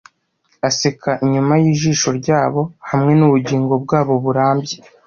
[0.69, 4.75] aseka inyuma yijisho ryabo hamwe nubugingo bwabo burabye